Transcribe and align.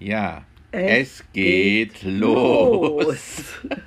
Ja, 0.00 0.44
es, 0.72 1.20
es 1.20 1.24
geht, 1.32 1.94
geht, 1.94 2.02
los. 2.04 3.04
los. 3.04 3.44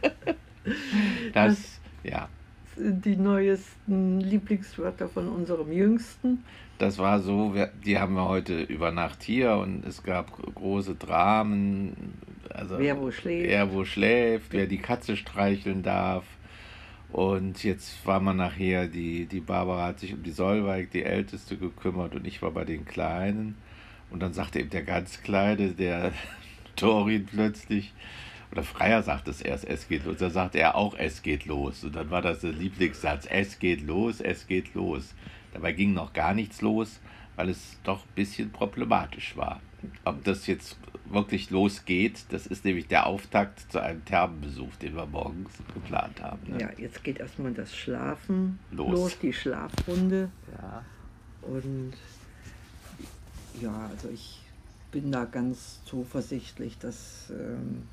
das, 1.33 1.33
das, 1.33 1.79
ja. 2.03 2.29
Sind 2.75 3.03
die 3.05 3.15
neuesten 3.15 4.19
Lieblingswörter 4.21 5.09
von 5.09 5.27
unserem 5.27 5.71
Jüngsten. 5.71 6.43
Das 6.77 6.97
war 6.97 7.19
so, 7.19 7.55
die 7.85 7.97
haben 7.97 8.15
wir 8.15 8.27
heute 8.27 8.61
über 8.61 8.91
Nacht 8.91 9.23
hier 9.23 9.55
und 9.55 9.85
es 9.85 10.03
gab 10.03 10.31
große 10.55 10.95
Dramen. 10.95 12.13
Also 12.49 12.77
wer 12.79 12.99
wo 12.99 13.11
schläft. 13.11 13.49
Wer 13.49 13.73
wo 13.73 13.85
schläft, 13.85 14.53
wer 14.53 14.67
die 14.67 14.79
Katze 14.79 15.15
streicheln 15.15 15.83
darf. 15.83 16.25
Und 17.11 17.63
jetzt 17.63 18.05
war 18.07 18.19
man 18.19 18.37
nachher, 18.37 18.87
die, 18.87 19.27
die 19.27 19.39
Barbara 19.39 19.87
hat 19.87 19.99
sich 19.99 20.13
um 20.13 20.23
die 20.23 20.31
Solveig, 20.31 20.89
die 20.91 21.03
Älteste, 21.03 21.57
gekümmert 21.57 22.15
und 22.15 22.25
ich 22.25 22.41
war 22.41 22.51
bei 22.51 22.65
den 22.65 22.85
Kleinen. 22.85 23.55
Und 24.13 24.21
dann 24.21 24.31
sagte 24.31 24.59
eben 24.59 24.69
der 24.69 24.83
ganz 24.83 25.21
Kleine, 25.23 25.71
der 25.71 26.13
Torin 26.75 27.25
plötzlich, 27.25 27.91
oder 28.51 28.61
Freier 28.61 29.01
sagt 29.01 29.27
es 29.27 29.41
erst, 29.41 29.65
es 29.65 29.87
geht 29.87 30.05
los. 30.05 30.17
Da 30.17 30.29
sagt 30.29 30.53
er 30.53 30.75
auch, 30.75 30.93
es 30.95 31.23
geht 31.23 31.45
los. 31.45 31.83
Und 31.83 31.95
dann 31.95 32.11
war 32.11 32.21
das 32.21 32.41
der 32.41 32.51
Lieblingssatz, 32.51 33.25
es 33.25 33.57
geht 33.57 33.81
los, 33.81 34.21
es 34.21 34.45
geht 34.45 34.75
los. 34.75 35.15
Dabei 35.53 35.71
ging 35.71 35.93
noch 35.93 36.13
gar 36.13 36.35
nichts 36.35 36.61
los, 36.61 36.99
weil 37.35 37.49
es 37.49 37.79
doch 37.83 38.05
ein 38.05 38.13
bisschen 38.13 38.51
problematisch 38.51 39.35
war. 39.35 39.59
Ob 40.05 40.23
das 40.23 40.45
jetzt 40.45 40.77
wirklich 41.05 41.49
losgeht, 41.49 42.25
das 42.29 42.45
ist 42.45 42.65
nämlich 42.65 42.87
der 42.87 43.07
Auftakt 43.07 43.71
zu 43.71 43.81
einem 43.81 44.05
Thermenbesuch, 44.05 44.75
den 44.75 44.95
wir 44.95 45.07
morgens 45.07 45.57
geplant 45.73 46.21
haben. 46.21 46.51
Ne? 46.51 46.61
Ja, 46.61 46.69
jetzt 46.77 47.03
geht 47.03 47.19
erstmal 47.19 47.53
das 47.53 47.75
Schlafen 47.75 48.59
los, 48.71 48.91
los 48.91 49.19
die 49.19 49.33
Schlafrunde. 49.33 50.29
Ja. 50.61 50.85
Und 51.41 51.93
ja, 53.61 53.89
also 53.91 54.09
ich 54.09 54.41
bin 54.91 55.11
da 55.11 55.25
ganz 55.25 55.79
zuversichtlich, 55.85 56.77
dass 56.77 57.31
ähm, 57.31 57.83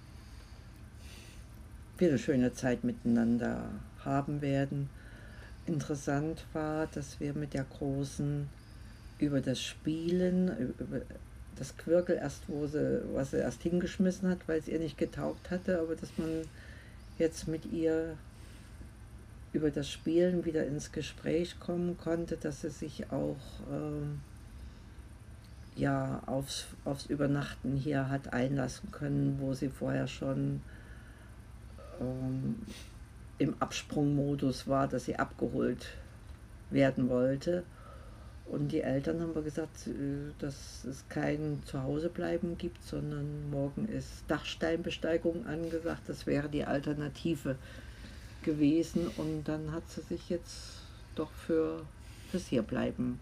wir 1.99 2.09
eine 2.09 2.19
schöne 2.19 2.52
Zeit 2.52 2.85
miteinander 2.85 3.65
haben 4.05 4.41
werden. 4.43 4.89
Interessant 5.67 6.45
war, 6.52 6.87
dass 6.89 7.21
wir 7.21 7.35
mit 7.35 7.55
der 7.55 7.65
Großen 7.65 8.49
über 9.19 9.41
das 9.41 9.63
Spielen, 9.63 10.75
über 10.79 11.02
das 11.57 11.77
Quirkel 11.77 12.17
erst, 12.17 12.49
wo 12.49 12.67
sie, 12.67 13.02
was 13.13 13.33
sie 13.33 13.39
erst 13.39 13.63
hingeschmissen 13.63 14.29
hat, 14.29 14.39
weil 14.47 14.59
es 14.59 14.69
ihr 14.69 14.79
nicht 14.79 14.97
getaugt 14.97 15.51
hatte, 15.51 15.79
aber 15.79 15.95
dass 15.95 16.17
man 16.17 16.43
jetzt 17.19 17.49
mit 17.49 17.67
ihr 17.67 18.17
über 19.52 19.71
das 19.71 19.91
Spielen 19.91 20.45
wieder 20.45 20.67
ins 20.67 20.93
Gespräch 20.93 21.61
kommen 21.61 21.99
konnte, 21.99 22.37
dass 22.37 22.63
sie 22.63 22.71
sich 22.71 23.11
auch 23.11 23.37
ähm, 23.71 24.21
ja, 25.81 26.23
aufs, 26.27 26.67
aufs 26.85 27.07
Übernachten 27.07 27.77
hier 27.77 28.11
hat 28.11 28.33
einlassen 28.33 28.91
können, 28.91 29.39
wo 29.41 29.55
sie 29.55 29.71
vorher 29.71 30.07
schon 30.07 30.61
ähm, 32.01 32.57
im 33.39 33.55
Absprungmodus 33.61 34.69
war, 34.69 34.89
dass 34.89 35.07
sie 35.07 35.17
abgeholt 35.17 35.87
werden 36.71 37.09
wollte. 37.09 37.65
Und 38.47 38.73
die 38.73 38.83
Eltern 38.83 39.21
haben 39.21 39.33
gesagt, 39.43 39.87
äh, 39.87 40.33
dass 40.39 40.85
es 40.85 41.05
kein 41.09 41.63
Zuhausebleiben 41.65 42.59
gibt, 42.59 42.83
sondern 42.85 43.51
morgen 43.51 43.89
ist 43.89 44.25
Dachsteinbesteigung 44.29 45.47
angesagt. 45.47 46.03
Das 46.09 46.27
wäre 46.27 46.51
die 46.51 46.65
Alternative 46.65 47.57
gewesen. 48.43 49.09
Und 49.17 49.45
dann 49.45 49.73
hat 49.73 49.89
sie 49.89 50.03
sich 50.03 50.29
jetzt 50.29 50.83
doch 51.15 51.31
für 51.31 51.83
fürs 52.31 52.47
Hierbleiben 52.47 53.19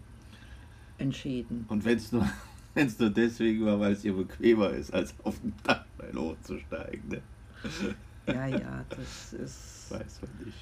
entschieden. 0.98 1.64
Und 1.68 1.84
wenn 1.84 1.96
es 1.96 2.12
nur, 2.12 2.28
nur 2.98 3.10
deswegen 3.10 3.64
war, 3.64 3.80
weil 3.80 3.92
es 3.92 4.04
ihr 4.04 4.14
bequemer 4.14 4.70
ist, 4.70 4.92
als 4.92 5.14
auf 5.24 5.40
dem 5.40 5.52
Dach 5.64 5.84
hochzusteigen. 6.14 7.08
Ne? 7.08 7.22
Ja, 8.26 8.46
ja, 8.46 8.84
das 8.90 9.32
ist. 9.32 9.86
Weiß 9.90 10.20
man 10.22 10.46
nicht. 10.46 10.58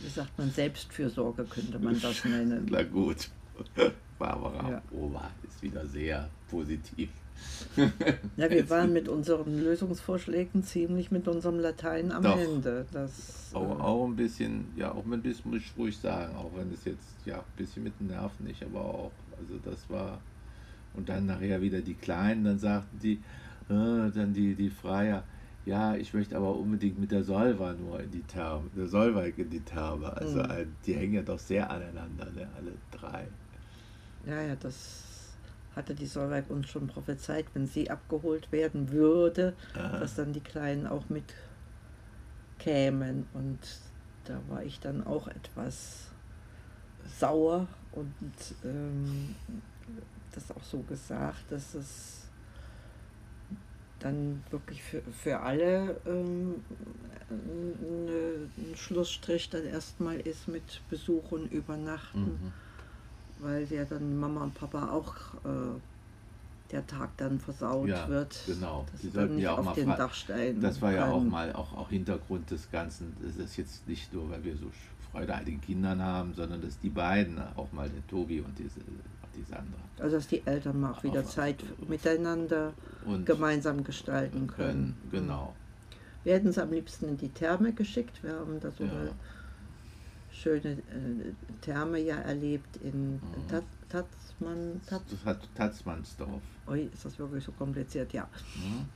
Wie 0.00 0.08
sagt 0.08 0.36
man, 0.38 0.50
Selbstfürsorge 0.50 1.44
könnte 1.44 1.78
man 1.78 2.00
das 2.00 2.24
nennen. 2.24 2.66
Na 2.70 2.82
gut. 2.82 3.28
Barbara 4.18 4.70
ja. 4.70 4.82
Oma 4.92 5.30
ist 5.46 5.62
wieder 5.62 5.86
sehr 5.86 6.28
positiv. 6.48 7.10
Ja, 8.36 8.50
wir 8.50 8.68
waren 8.70 8.92
mit 8.92 9.08
unseren 9.08 9.62
Lösungsvorschlägen 9.62 10.62
ziemlich 10.62 11.10
mit 11.10 11.26
unserem 11.26 11.58
Latein 11.58 12.12
am 12.12 12.22
Doch. 12.22 12.38
Ende. 12.38 12.86
Das, 12.92 13.50
auch, 13.52 13.78
äh, 13.78 13.82
auch 13.82 14.06
ein 14.06 14.16
bisschen, 14.16 14.66
ja, 14.76 14.92
auch 14.92 15.04
ein 15.04 15.22
bisschen, 15.22 15.50
muss 15.50 15.60
ich 15.62 15.72
ruhig 15.76 15.98
sagen, 15.98 16.36
auch 16.36 16.50
wenn 16.54 16.72
es 16.72 16.84
jetzt, 16.84 17.16
ja, 17.24 17.38
ein 17.38 17.56
bisschen 17.56 17.84
mit 17.84 17.98
den 17.98 18.08
Nerven 18.08 18.46
nicht, 18.46 18.62
aber 18.62 18.80
auch, 18.80 19.12
also 19.42 19.58
das 19.64 19.88
war, 19.90 20.20
und 20.94 21.08
dann 21.08 21.26
nachher 21.26 21.60
wieder 21.60 21.80
die 21.80 21.94
Kleinen, 21.94 22.44
dann 22.44 22.58
sagten 22.58 22.98
die, 22.98 23.14
äh, 23.68 24.10
dann 24.10 24.32
die, 24.32 24.54
die 24.54 24.70
Freier, 24.70 25.24
ja, 25.64 25.94
ich 25.94 26.12
möchte 26.12 26.36
aber 26.36 26.56
unbedingt 26.56 26.98
mit 26.98 27.12
der 27.12 27.22
Solva 27.22 27.72
nur 27.72 28.00
in 28.00 28.10
die 28.10 28.22
Therme, 28.22 28.68
der 28.76 28.86
Solveig 28.86 29.38
in 29.38 29.50
die 29.50 29.60
Therme. 29.60 30.12
Also 30.16 30.40
mhm. 30.40 30.50
ein, 30.50 30.76
die 30.84 30.94
hängen 30.94 31.14
ja 31.14 31.22
doch 31.22 31.38
sehr 31.38 31.70
aneinander, 31.70 32.26
ne, 32.34 32.48
alle 32.56 32.72
drei. 32.90 33.28
Ja, 34.26 34.42
ja, 34.42 34.56
das 34.56 35.04
hatte 35.76 35.94
die 35.94 36.06
Solveig 36.06 36.50
uns 36.50 36.68
schon 36.68 36.88
prophezeit, 36.88 37.46
wenn 37.54 37.66
sie 37.66 37.90
abgeholt 37.90 38.50
werden 38.50 38.90
würde, 38.90 39.54
Aha. 39.74 40.00
dass 40.00 40.16
dann 40.16 40.32
die 40.32 40.40
Kleinen 40.40 40.86
auch 40.86 41.08
mit 41.08 41.34
kämen. 42.58 43.26
Und 43.32 43.58
da 44.24 44.40
war 44.48 44.64
ich 44.64 44.80
dann 44.80 45.06
auch 45.06 45.28
etwas 45.28 46.08
sauer 47.06 47.68
und 47.92 48.14
ähm, 48.64 49.34
das 50.34 50.50
auch 50.50 50.62
so 50.62 50.78
gesagt, 50.80 51.50
dass 51.50 51.74
es 51.74 52.22
dann 53.98 54.42
wirklich 54.50 54.82
für, 54.82 55.02
für 55.02 55.40
alle 55.40 56.00
ähm, 56.06 56.56
ein 57.30 58.76
Schlussstrich 58.76 59.48
dann 59.50 59.64
erstmal 59.64 60.20
ist 60.20 60.48
mit 60.48 60.82
Besuch 60.90 61.32
und 61.32 61.52
Übernachten, 61.52 62.20
mhm. 62.20 62.52
weil 63.38 63.64
ja 63.70 63.84
dann 63.84 64.18
Mama 64.18 64.44
und 64.44 64.54
Papa 64.54 64.90
auch 64.90 65.14
äh, 65.44 65.78
der 66.72 66.86
Tag 66.86 67.10
dann 67.18 67.38
versaut 67.38 67.88
ja, 67.88 68.08
wird. 68.08 68.38
Genau, 68.46 68.86
die 69.02 69.08
sollten 69.08 69.38
ja 69.38 69.52
auch 69.52 69.62
mal 69.62 69.74
den 69.74 69.88
Dachstein 69.88 70.60
Das 70.60 70.80
war 70.80 70.92
ja 70.92 71.10
auch 71.10 71.22
mal 71.22 71.52
auch, 71.52 71.76
auch 71.76 71.90
Hintergrund 71.90 72.50
des 72.50 72.70
Ganzen. 72.70 73.14
Das 73.22 73.36
ist 73.36 73.56
jetzt 73.56 73.86
nicht 73.86 74.12
nur, 74.12 74.30
weil 74.30 74.42
wir 74.42 74.56
so 74.56 74.70
Freude 75.12 75.34
an 75.34 75.44
den 75.44 75.60
Kindern 75.60 76.02
haben, 76.02 76.34
sondern 76.34 76.62
dass 76.62 76.78
die 76.80 76.88
beiden, 76.88 77.38
auch 77.56 77.70
mal 77.72 77.88
der 77.88 78.06
Tobi 78.06 78.40
und 78.40 78.58
diese 78.58 78.80
die 79.36 79.42
Sandra. 79.42 79.78
Also 79.98 80.16
dass 80.16 80.28
die 80.28 80.46
Eltern 80.46 80.80
mal 80.80 80.92
auch 80.92 81.02
wieder 81.02 81.20
Auf, 81.20 81.30
Zeit 81.30 81.64
miteinander 81.88 82.72
gemeinsam 83.24 83.84
gestalten 83.84 84.46
können. 84.46 84.96
können. 85.10 85.10
Genau. 85.10 85.54
Wir 86.24 86.34
hätten 86.34 86.48
es 86.48 86.58
am 86.58 86.70
liebsten 86.70 87.08
in 87.08 87.16
die 87.16 87.28
Therme 87.28 87.72
geschickt. 87.72 88.22
Wir 88.22 88.34
haben 88.34 88.60
da 88.60 88.70
so 88.70 88.84
ja. 88.84 88.90
eine 88.90 89.10
schöne 90.30 90.72
äh, 90.72 91.32
Therme 91.60 91.98
ja 91.98 92.16
erlebt 92.16 92.76
in 92.78 93.14
mhm. 93.14 93.20
Tatzmann, 93.88 94.80
Tatzmannsdorf. 95.54 96.42
Ui, 96.68 96.88
ist 96.92 97.04
das 97.04 97.18
wirklich 97.18 97.44
so 97.44 97.52
kompliziert? 97.52 98.12
Ja. 98.12 98.28
Mhm. 98.56 98.86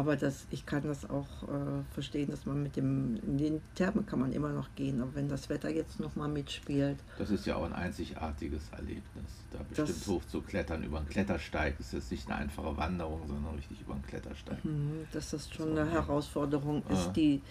Aber 0.00 0.16
das, 0.16 0.46
ich 0.50 0.64
kann 0.64 0.82
das 0.82 1.10
auch 1.10 1.42
äh, 1.42 1.82
verstehen, 1.92 2.30
dass 2.30 2.46
man 2.46 2.62
mit 2.62 2.74
dem, 2.74 3.16
in 3.16 3.36
den 3.36 3.60
Thermen 3.74 4.06
kann 4.06 4.18
man 4.18 4.32
immer 4.32 4.48
noch 4.48 4.74
gehen, 4.74 5.02
aber 5.02 5.14
wenn 5.14 5.28
das 5.28 5.50
Wetter 5.50 5.68
jetzt 5.68 6.00
nochmal 6.00 6.30
mitspielt. 6.30 6.96
Das 7.18 7.28
ist 7.28 7.44
ja 7.44 7.56
auch 7.56 7.64
ein 7.64 7.74
einzigartiges 7.74 8.62
Erlebnis, 8.70 9.04
da 9.50 9.58
bestimmt 9.68 10.06
hoch 10.06 10.24
zu 10.24 10.40
klettern 10.40 10.82
über 10.84 11.00
einen 11.00 11.08
Klettersteig. 11.10 11.78
Ist 11.78 12.10
nicht 12.10 12.30
eine 12.30 12.38
einfache 12.38 12.74
Wanderung, 12.78 13.28
sondern 13.28 13.54
richtig 13.56 13.82
über 13.82 13.92
einen 13.92 14.02
Klettersteig. 14.06 14.64
Mhm, 14.64 15.06
dass 15.12 15.32
das 15.32 15.50
schon 15.50 15.74
so, 15.74 15.78
eine 15.78 15.90
Herausforderung 15.90 16.82
ja. 16.88 16.94
ist, 16.94 17.12
die, 17.12 17.42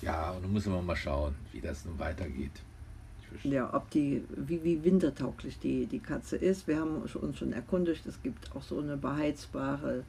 Ja, 0.00 0.30
und 0.32 0.42
nun 0.42 0.52
müssen 0.52 0.72
wir 0.72 0.82
mal 0.82 0.96
schauen, 0.96 1.34
wie 1.52 1.60
das 1.60 1.84
nun 1.84 1.98
weitergeht. 1.98 2.62
Ja, 3.44 3.72
ob 3.72 3.88
die, 3.90 4.24
wie, 4.36 4.62
wie 4.62 4.84
wintertauglich 4.84 5.58
die, 5.58 5.86
die 5.86 6.00
Katze 6.00 6.36
ist. 6.36 6.66
Wir 6.66 6.80
haben 6.80 7.02
uns 7.02 7.38
schon 7.38 7.52
erkundigt, 7.52 8.04
es 8.06 8.22
gibt 8.22 8.54
auch 8.54 8.62
so 8.62 8.78
eine 8.78 8.96
beheizbare 8.96 10.04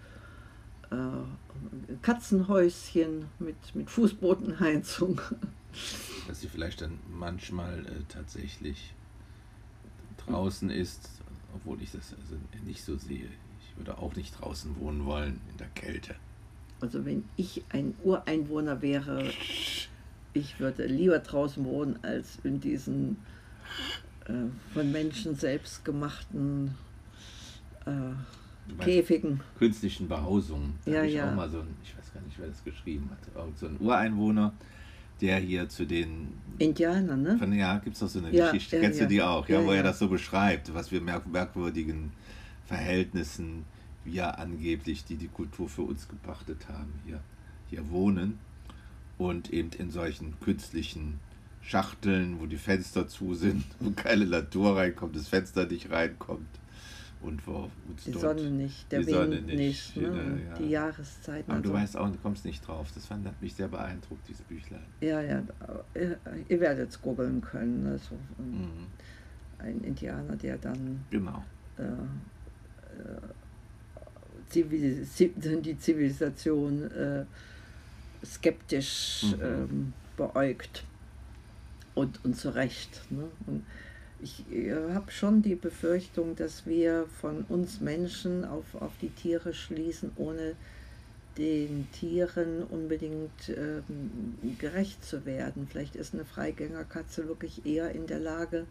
äh, 0.92 1.96
Katzenhäuschen 2.02 3.26
mit, 3.40 3.56
mit 3.74 3.90
Fußbodenheizung. 3.90 5.22
Dass 6.28 6.42
sie 6.42 6.48
vielleicht 6.48 6.81
dann 6.81 7.00
manchmal 7.12 7.86
äh, 7.86 7.90
tatsächlich 8.08 8.94
draußen 10.25 10.70
ist, 10.70 11.10
obwohl 11.56 11.81
ich 11.81 11.92
das 11.92 12.14
also 12.14 12.36
nicht 12.66 12.84
so 12.84 12.98
sehe. 12.98 13.28
Ich 13.62 13.78
würde 13.78 13.98
auch 13.98 14.16
nicht 14.16 14.40
draußen 14.40 14.80
wohnen 14.80 15.06
wollen 15.06 15.42
in 15.52 15.58
der 15.58 15.68
Kälte. 15.70 16.16
Also 16.81 17.06
wenn 17.06 17.24
ich 17.38 17.64
ein 17.70 17.94
Ureinwohner 18.04 18.81
wäre, 18.81 19.30
ich 20.34 20.60
würde 20.60 20.86
lieber 20.86 21.20
draußen 21.20 21.64
wohnen 21.66 21.98
als 22.04 22.40
in 22.44 22.60
diesen 22.60 23.18
äh, 24.26 24.34
von 24.74 24.92
Menschen 24.92 25.36
selbst 25.36 25.84
gemachten 25.86 26.76
äh, 27.86 28.81
Käfigen. 28.84 29.42
künstlichen 29.58 30.08
Behausungen. 30.08 30.76
Da 30.86 30.92
Ja, 30.92 30.98
habe 31.00 31.08
ich 31.08 31.14
ja. 31.16 31.30
auch 31.31 31.36
mal 31.36 31.50
so 31.50 31.60
ein, 31.60 31.68
ich 31.84 31.98
weiß 31.98 32.14
gar 32.14 32.22
nicht, 32.22 32.38
wer 32.40 32.48
das 32.48 32.64
geschrieben 32.64 33.10
hat, 33.12 33.58
so 33.58 33.68
ein 33.68 33.78
Ureinwohner, 33.80 34.54
der 35.24 35.38
hier 35.40 35.70
zu 35.70 35.86
den 35.86 36.34
Indianer, 36.60 37.16
ne? 37.16 37.38
Von, 37.38 37.54
ja, 37.54 37.78
gibt 37.78 37.96
es 37.96 38.02
doch 38.02 38.10
so 38.10 38.20
eine 38.20 38.30
Ja, 38.31 38.52
Geschichte, 38.52 38.75
ja, 38.75 38.81
kennst 38.81 39.00
ja. 39.00 39.06
du 39.06 39.10
die 39.10 39.22
auch, 39.22 39.48
ja, 39.48 39.66
wo 39.66 39.72
er 39.72 39.81
das 39.81 39.98
so 39.98 40.10
beschreibt, 40.10 40.74
was 40.74 40.90
für 40.90 41.00
merk 41.00 41.25
merkwürdigen 41.25 42.12
Verhältnissen 42.66 43.66
wir 44.04 44.38
angeblich, 44.38 45.06
die 45.06 45.16
die 45.16 45.30
Kultur 45.30 45.70
für 45.70 45.84
uns 45.84 46.10
gepachtet 46.10 46.68
haben, 46.68 46.94
hier, 47.06 47.22
hier 47.70 47.90
wohnen 47.90 48.38
und 49.18 49.52
eben 49.52 49.72
in 49.78 49.92
solchen 49.92 50.38
künstlichen 50.42 51.20
Schachteln, 51.62 52.42
wo 52.42 52.46
die 52.46 52.58
Fenster 52.58 53.08
zu 53.08 53.34
sind, 53.34 53.64
wo 53.80 53.92
keine 53.92 54.26
Natur 54.26 54.76
reinkommt, 54.76 55.16
das 55.16 55.30
Fenster 55.30 55.66
nicht 55.66 55.90
reinkommt 55.90 56.48
und 57.24 57.46
wo 57.48 57.70
uns 57.90 58.04
Die 58.06 58.12
dort... 58.12 58.38
Sonne 58.40 58.50
nicht, 58.52 58.92
der 58.92 59.00
die 59.00 59.08
Wind 59.08 59.16
Sonne 59.16 59.42
nicht, 59.42 59.58
nicht, 59.58 59.98
ne? 59.98 60.04
ja, 60.04 60.50
ja. 60.50 60.54
die 60.60 60.70
Jahreszeiten. 60.70 61.52
Aber 61.52 61.62
du 61.62 61.70
also- 61.70 61.81
weißt 61.81 61.98
auch, 61.98 62.10
du 62.12 62.18
kommst 62.20 62.46
nicht 62.46 62.68
drauf. 62.68 62.90
Das 62.94 63.06
fand, 63.06 63.25
hat 63.25 63.42
mich 63.42 63.54
sehr 63.56 63.68
beeindruckt, 63.68 64.28
dieses 64.28 64.42
Büchlein. 64.44 64.84
Ja, 65.02 65.22
ja, 65.22 65.42
ihr, 65.96 66.18
ihr 66.50 66.60
werdet 66.60 66.90
es 66.90 67.02
googeln 67.02 67.42
können. 67.42 67.88
Also 67.88 68.16
Mhm. 68.38 68.88
ein 69.60 69.81
Indianer, 69.84 70.36
der 70.36 70.58
dann 70.58 71.06
Genau. 71.10 71.44
äh, 71.78 71.84
äh, 71.84 73.22
die 74.54 75.78
Zivilisation 75.78 76.92
äh, 76.92 77.26
skeptisch 78.26 79.24
Mhm. 79.38 79.42
ähm, 79.44 79.94
beäugt. 80.18 80.84
Und, 81.96 82.24
und 82.26 82.36
zu 82.36 82.50
Recht. 82.56 83.04
Ne? 83.12 83.24
Und 83.46 83.64
ich 84.24 84.50
äh, 84.52 84.94
habe 84.94 85.12
schon 85.12 85.42
die 85.42 85.56
Befürchtung, 85.56 86.36
dass 86.36 86.66
wir 86.66 87.06
von 87.20 87.44
uns 87.50 87.81
Menschen 87.81 88.46
auf, 88.46 88.75
auf 88.80 88.94
die 89.02 89.10
Tiere 89.10 89.54
schließen, 89.54 90.12
ohne 90.16 90.56
den 91.38 91.88
Tieren 91.92 92.64
unbedingt 92.64 93.50
ähm, 93.50 94.38
gerecht 94.60 95.04
zu 95.04 95.25
werden. 95.25 95.68
Vielleicht 95.70 95.96
ist 95.96 96.14
eine 96.14 96.25
Freigängerkatze 96.25 97.28
wirklich 97.28 97.66
eher 97.66 97.92
in 97.92 98.08
der 98.08 98.20
Lage, 98.20 98.66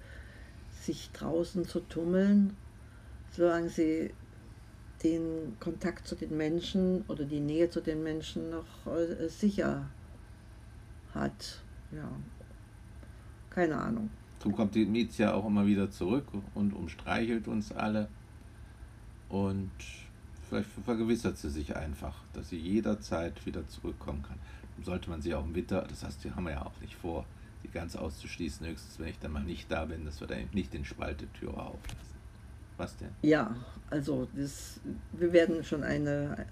sich 0.81 1.10
draußen 1.12 1.66
zu 1.66 1.81
tummeln, 1.81 2.56
solange 3.32 3.69
sie 3.69 4.10
den 5.02 5.56
Kontakt 5.58 6.06
zu 6.06 6.14
den 6.14 6.37
Menschen 6.37 7.05
oder 7.08 7.25
die 7.25 7.40
Nähe 7.40 7.69
zu 7.69 7.81
den 7.81 8.02
Menschen 8.02 8.50
noch 8.50 8.87
äh, 8.87 9.28
sicher 9.28 9.87
hat. 11.12 11.60
Ja, 11.90 12.08
keine 13.50 13.76
Ahnung. 13.76 14.08
Darum 14.42 14.56
kommt 14.56 14.74
die 14.74 14.84
Mietzia 14.84 15.34
auch 15.34 15.46
immer 15.46 15.66
wieder 15.66 15.88
zurück 15.92 16.26
und 16.56 16.74
umstreichelt 16.74 17.46
uns 17.46 17.70
alle. 17.70 18.08
Und 19.28 19.70
vielleicht 20.48 20.68
vergewissert 20.84 21.38
sie 21.38 21.48
sich 21.48 21.76
einfach, 21.76 22.16
dass 22.32 22.48
sie 22.48 22.58
jederzeit 22.58 23.46
wieder 23.46 23.68
zurückkommen 23.68 24.24
kann. 24.24 24.38
Sollte 24.84 25.10
man 25.10 25.22
sie 25.22 25.32
auch 25.32 25.44
im 25.44 25.54
Winter, 25.54 25.86
das 25.88 26.02
heißt, 26.02 26.24
die 26.24 26.32
haben 26.32 26.44
wir 26.46 26.54
ja 26.54 26.66
auch 26.66 26.80
nicht 26.80 26.96
vor, 26.96 27.24
sie 27.62 27.68
ganz 27.68 27.94
auszuschließen, 27.94 28.66
höchstens 28.66 28.98
wenn 28.98 29.08
ich 29.10 29.18
dann 29.20 29.30
mal 29.30 29.44
nicht 29.44 29.70
da 29.70 29.84
bin, 29.84 30.04
dass 30.04 30.18
wir 30.18 30.26
da 30.26 30.34
eben 30.34 30.50
nicht 30.52 30.72
den 30.72 30.84
Spalt 30.84 31.24
auflassen. 31.46 32.16
Was 32.78 32.96
denn? 32.96 33.10
Ja, 33.22 33.54
also 33.90 34.26
das, 34.34 34.80
wir 35.12 35.32
werden 35.32 35.62
schon 35.62 35.84
eine, 35.84 36.46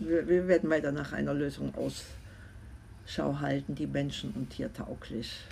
wir, 0.00 0.26
wir 0.26 0.48
werden 0.48 0.68
weiter 0.68 0.90
nach 0.90 1.12
einer 1.12 1.32
Lösung 1.32 1.72
Ausschau 1.76 3.38
halten, 3.38 3.76
die 3.76 3.86
menschen- 3.86 4.32
und 4.32 4.50
tiertauglich. 4.50 5.44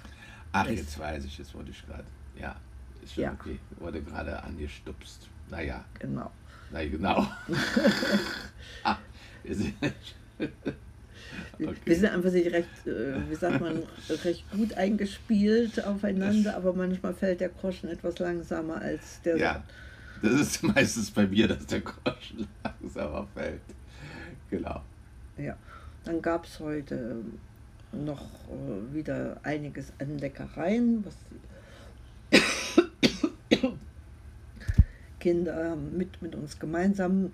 Ach, 0.52 0.66
jetzt 0.68 0.98
weiß 0.98 1.24
ich, 1.24 1.36
das 1.38 1.54
wollte 1.54 1.70
ich 1.70 1.86
gerade. 1.86 2.04
Ja, 2.38 2.56
ist 3.02 3.14
schon 3.14 3.24
Ja. 3.24 3.32
okay. 3.32 3.58
Wurde 3.78 4.02
gerade 4.02 4.42
angestupst. 4.42 5.28
Naja, 5.50 5.84
Genau. 5.98 6.30
na 6.70 6.84
genau. 6.84 7.26
ah, 8.84 8.96
wir 9.42 9.54
sind. 9.54 9.74
Wir 11.86 11.96
sind 11.96 12.10
einfach 12.10 12.30
nicht 12.32 12.52
recht, 12.52 12.86
äh, 12.86 13.14
wie 13.30 13.34
sagt 13.34 13.60
man, 13.60 13.82
recht 14.24 14.50
gut 14.50 14.74
eingespielt 14.74 15.82
aufeinander, 15.84 16.56
aber 16.56 16.74
manchmal 16.74 17.14
fällt 17.14 17.40
der 17.40 17.48
Groschen 17.48 17.88
etwas 17.88 18.18
langsamer 18.18 18.80
als 18.82 19.20
der. 19.22 19.36
Ja, 19.38 19.62
das 20.20 20.32
ist 20.32 20.62
meistens 20.62 21.10
bei 21.10 21.26
mir, 21.26 21.48
dass 21.48 21.64
der 21.66 21.80
Groschen 21.80 22.46
langsamer 22.62 23.26
fällt. 23.34 23.60
Genau. 24.50 24.82
Ja. 25.38 25.56
Dann 26.04 26.20
gab 26.20 26.44
es 26.44 26.58
heute 26.60 27.16
noch 27.92 28.22
äh, 28.22 28.94
wieder 28.94 29.38
einiges 29.42 29.92
an 29.98 30.18
Leckereien, 30.18 31.04
was 31.04 31.14
die 32.30 32.38
Kinder 35.20 35.76
mit, 35.76 36.20
mit 36.22 36.34
uns 36.34 36.58
gemeinsam 36.58 37.32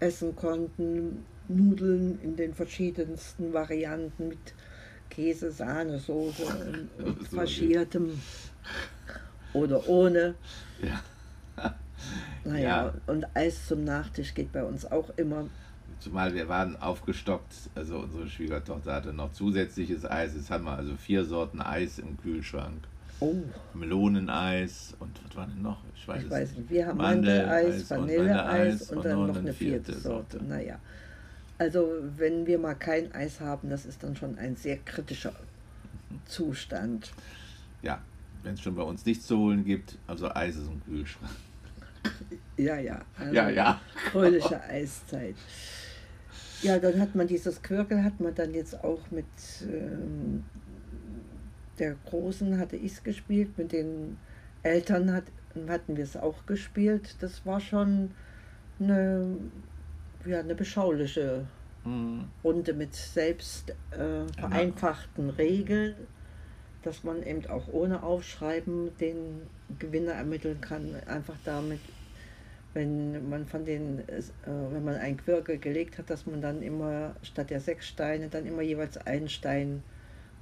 essen 0.00 0.34
konnten. 0.34 1.24
Nudeln 1.48 2.20
in 2.22 2.36
den 2.36 2.54
verschiedensten 2.54 3.52
Varianten 3.52 4.28
mit 4.28 4.54
Käse, 5.10 5.50
Sahne, 5.50 5.98
Soße 5.98 6.88
und 6.98 7.28
So 7.28 7.36
faschiertem 7.36 8.20
oder 9.52 9.88
ohne. 9.88 10.36
Ja. 10.80 11.02
Naja, 12.44 12.62
Ja. 12.86 12.94
und 13.08 13.26
Eis 13.34 13.66
zum 13.66 13.84
Nachtisch 13.84 14.32
geht 14.34 14.52
bei 14.52 14.62
uns 14.64 14.86
auch 14.86 15.10
immer. 15.16 15.48
Zumal 16.00 16.34
wir 16.34 16.48
waren 16.48 16.80
aufgestockt, 16.80 17.54
also 17.74 17.98
unsere 17.98 18.26
Schwiegertochter 18.26 18.94
hatte 18.94 19.12
noch 19.12 19.32
zusätzliches 19.32 20.04
Eis. 20.06 20.34
Jetzt 20.34 20.50
haben 20.50 20.64
wir 20.64 20.72
also 20.72 20.96
vier 20.96 21.24
Sorten 21.24 21.60
Eis 21.60 21.98
im 21.98 22.16
Kühlschrank. 22.18 22.88
Oh, 23.20 23.34
Meloneneis 23.74 24.94
und 24.98 25.10
was 25.22 25.36
war 25.36 25.46
denn 25.46 25.60
noch? 25.60 25.82
Ich 25.94 26.08
weiß, 26.08 26.22
ich 26.22 26.30
weiß 26.30 26.52
nicht. 26.56 26.70
Wir 26.70 26.86
haben 26.86 26.96
Mandeleis 26.96 27.90
Vanilleeis 27.90 28.90
und, 28.90 28.96
und 28.96 29.04
dann 29.04 29.26
noch 29.26 29.28
eine 29.28 29.38
eine 29.40 29.52
vierte 29.52 29.92
vierte 29.92 30.00
Sorte. 30.00 30.38
Sorte. 30.38 30.44
Naja. 30.46 30.78
Also, 31.58 31.86
wenn 32.16 32.46
wir 32.46 32.58
mal 32.58 32.74
kein 32.74 33.14
Eis 33.14 33.38
haben, 33.40 33.68
das 33.68 33.84
ist 33.84 34.02
dann 34.02 34.16
schon 34.16 34.38
ein 34.38 34.56
sehr 34.56 34.78
kritischer 34.78 35.34
Zustand. 36.24 37.12
Ja, 37.82 38.00
wenn 38.42 38.54
es 38.54 38.62
schon 38.62 38.74
bei 38.74 38.82
uns 38.82 39.04
nichts 39.04 39.26
zu 39.26 39.36
holen 39.36 39.66
gibt, 39.66 39.98
also 40.06 40.34
Eis 40.34 40.56
ist 40.56 40.68
im 40.68 40.82
Kühlschrank. 40.82 41.30
Ja, 42.56 42.78
ja. 42.78 43.02
Also 43.18 43.34
Ja, 43.34 43.50
ja. 43.50 43.80
Fröhliche 44.10 44.62
Eiszeit. 44.62 45.34
Ja, 46.62 46.78
dann 46.78 47.00
hat 47.00 47.14
man 47.14 47.26
dieses 47.26 47.62
Quirkel, 47.62 48.04
hat 48.04 48.20
man 48.20 48.34
dann 48.34 48.52
jetzt 48.52 48.82
auch 48.84 49.10
mit 49.10 49.24
ähm, 49.62 50.44
der 51.78 51.96
Großen, 52.06 52.58
hatte 52.58 52.76
ich 52.76 52.92
es 52.92 53.02
gespielt, 53.02 53.56
mit 53.56 53.72
den 53.72 54.18
Eltern 54.62 55.12
hat, 55.12 55.24
hatten 55.68 55.96
wir 55.96 56.04
es 56.04 56.16
auch 56.16 56.46
gespielt. 56.46 57.16
Das 57.20 57.46
war 57.46 57.60
schon 57.60 58.10
eine, 58.78 59.36
ja, 60.26 60.40
eine 60.40 60.54
beschauliche 60.54 61.46
Mhm. 61.84 62.24
Runde 62.44 62.74
mit 62.74 62.94
selbst 62.94 63.70
äh, 63.90 64.26
vereinfachten 64.38 65.30
Regeln, 65.30 65.94
dass 66.82 67.04
man 67.04 67.22
eben 67.22 67.46
auch 67.46 67.68
ohne 67.72 68.02
Aufschreiben 68.02 68.96
den 68.98 69.42
Gewinner 69.78 70.12
ermitteln 70.12 70.60
kann. 70.60 70.94
Einfach 71.06 71.36
damit, 71.44 71.80
wenn 72.74 73.28
man 73.28 73.46
von 73.46 73.64
den, 73.64 74.00
äh, 74.08 74.22
wenn 74.44 74.84
man 74.84 74.96
ein 74.96 75.16
Quirkel 75.16 75.58
gelegt 75.58 75.98
hat, 75.98 76.10
dass 76.10 76.26
man 76.26 76.40
dann 76.40 76.62
immer 76.62 77.14
statt 77.22 77.50
der 77.50 77.60
sechs 77.60 77.88
Steine 77.88 78.28
dann 78.28 78.46
immer 78.46 78.62
jeweils 78.62 78.96
einen 78.96 79.28
Stein 79.28 79.82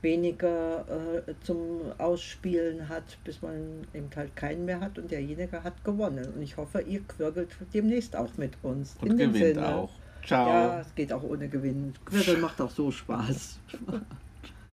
weniger 0.03 0.85
äh, 1.27 1.35
zum 1.43 1.93
Ausspielen 1.99 2.89
hat, 2.89 3.19
bis 3.25 3.43
man 3.43 3.87
eben 3.95 4.11
halt 4.15 4.37
keinen 4.37 4.65
mehr 4.65 4.81
hat 4.81 4.99
und 4.99 5.11
derjenige 5.11 5.65
hat 5.65 5.85
gewonnen. 5.85 6.27
Und 6.35 6.43
ich 6.43 6.57
hoffe, 6.57 6.81
ihr 6.83 7.01
quirgelt 7.01 7.49
demnächst 7.75 8.15
auch 8.15 8.37
mit 8.37 8.53
uns. 8.63 8.97
Und 9.01 9.17
gewinnt 9.17 9.59
auch. 9.59 9.91
Ciao. 10.25 10.49
Ja, 10.49 10.81
es 10.81 10.95
geht 10.95 11.13
auch 11.13 11.23
ohne 11.23 11.49
Gewinn. 11.49 11.95
Quirkeln 12.05 12.41
macht 12.41 12.61
auch 12.61 12.71
so 12.71 12.91
Spaß. 12.91 13.59